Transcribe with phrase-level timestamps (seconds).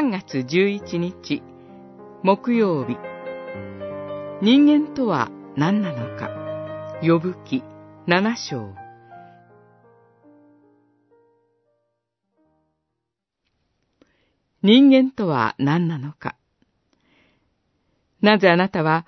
[0.00, 1.42] 3月11日、
[2.22, 2.96] 木曜日。
[4.40, 6.30] 人間とは何なのか。
[7.02, 7.62] 呼ぶ記
[8.06, 8.74] 7章。
[14.62, 16.34] 人間とは何なのか。
[18.22, 19.04] なぜあなたは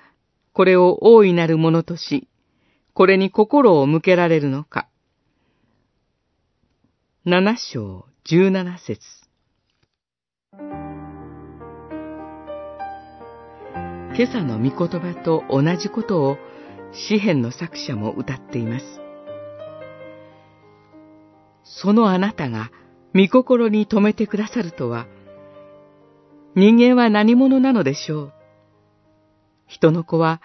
[0.53, 2.29] これを大いなるものとし、
[2.93, 4.89] これに心を向けられるのか。
[7.25, 9.22] 七章十七節
[14.15, 16.37] 今朝の御言葉と同じことを
[16.93, 18.85] 詩篇の作者も歌っています。
[21.65, 22.71] そのあなたが
[23.15, 25.07] 御心に留めてくださるとは、
[26.55, 28.33] 人間は何者なのでしょう？
[29.67, 30.43] 人の子は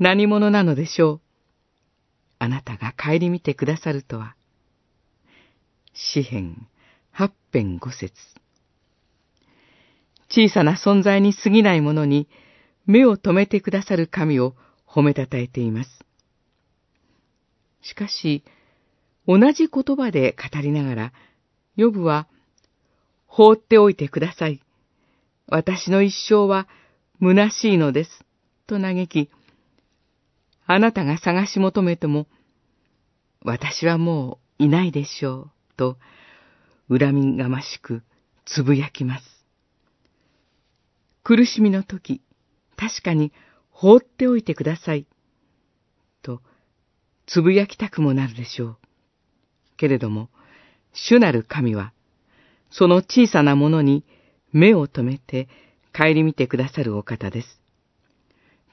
[0.00, 1.20] 何者なのでしょう？
[2.40, 4.34] あなたが帰り見てくださるとは。
[5.94, 6.66] 詩編
[7.12, 8.12] 八編五節
[10.28, 12.28] 小さな存在に過ぎないものに
[12.90, 15.90] 目を留めてくださる神を褒めたたえています。
[17.82, 18.42] しかし、
[19.28, 21.12] 同じ言葉で語りながら、
[21.76, 22.26] ヨブは、
[23.26, 24.60] 放っておいてください。
[25.46, 26.66] 私の一生は
[27.20, 28.24] 虚しいのです。
[28.66, 29.30] と嘆き、
[30.66, 32.26] あなたが探し求めても、
[33.42, 35.50] 私はもういないでしょう。
[35.76, 35.96] と、
[36.88, 38.02] 恨みがましく
[38.44, 39.24] つぶやきます。
[41.22, 42.20] 苦しみの時、
[42.80, 43.30] 確かに
[43.70, 45.06] 放っておいてください。
[46.22, 46.40] と、
[47.26, 48.78] つぶやきたくもなるでしょう。
[49.76, 50.30] けれども、
[50.94, 51.92] 主なる神は、
[52.70, 54.02] その小さなものに
[54.50, 55.48] 目を留めて
[55.92, 57.60] 帰り見てくださるお方です。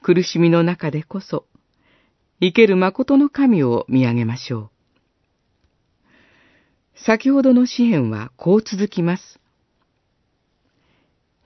[0.00, 1.44] 苦しみの中でこそ、
[2.40, 4.70] 生ける誠の神を見上げましょう。
[7.04, 9.38] 先ほどの詩篇はこう続きます。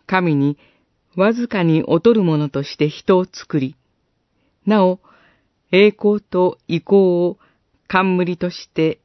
[0.06, 0.58] 神に
[1.16, 3.76] わずかに劣る者として人を作り、
[4.66, 5.00] なお、
[5.70, 7.38] 栄光と意向を
[7.86, 9.00] 冠として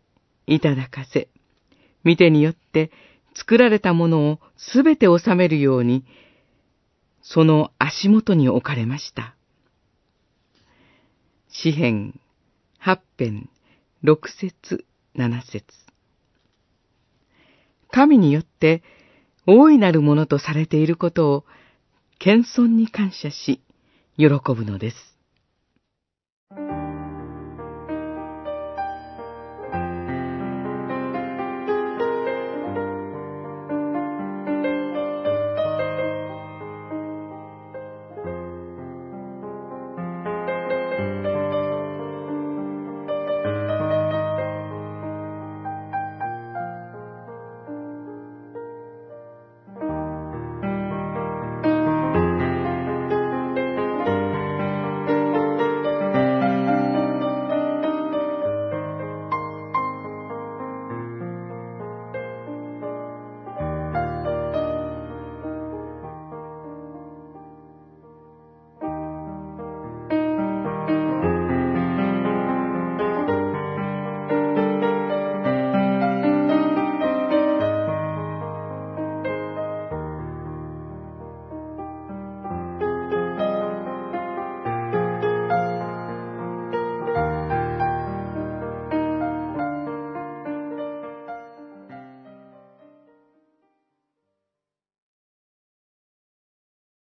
[0.45, 1.27] いただかせ、
[2.03, 2.91] 見てによって
[3.35, 6.05] 作られたものをすべて収めるように、
[7.21, 9.35] その足元に置かれました。
[11.49, 12.19] 詩編
[12.77, 13.49] 八編
[14.01, 14.85] 六節
[15.15, 15.65] 七節
[17.89, 18.83] 神によって
[19.45, 21.45] 大いなるものとされていることを
[22.19, 23.61] 謙遜に感謝し、
[24.17, 25.16] 喜ぶのです。